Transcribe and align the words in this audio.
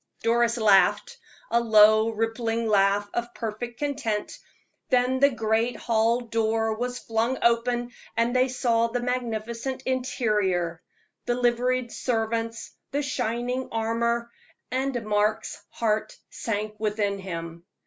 Doris 0.23 0.57
laughed, 0.57 1.19
a 1.51 1.59
low, 1.59 2.09
rippling 2.09 2.67
laugh 2.67 3.07
of 3.13 3.35
perfect 3.35 3.77
content; 3.77 4.39
then 4.89 5.19
the 5.19 5.29
great 5.29 5.75
hall 5.77 6.21
door 6.21 6.73
was 6.73 6.97
flung 6.97 7.37
open, 7.43 7.91
and 8.17 8.35
they 8.35 8.47
saw 8.47 8.87
the 8.87 8.99
magnificent 8.99 9.83
interior, 9.83 10.81
the 11.27 11.35
liveried 11.35 11.91
servants, 11.91 12.71
the 12.89 13.03
shining 13.03 13.69
armor, 13.71 14.31
and 14.71 15.05
Mark's 15.05 15.61
heart 15.69 16.17
sank 16.31 16.79
within 16.79 17.19
him. 17.19 17.63